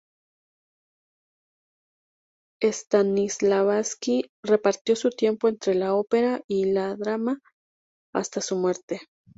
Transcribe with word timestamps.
Stanislavski 2.67 4.31
repartió 4.43 4.95
su 4.95 5.11
tiempo 5.11 5.47
entre 5.47 5.75
la 5.75 5.93
ópera 5.93 6.41
y 6.47 6.73
el 6.75 6.97
drama 6.97 7.39
hasta 8.11 8.41
su 8.41 8.55
muerte. 8.55 9.01